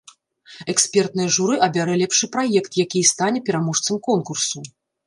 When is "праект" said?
2.37-2.71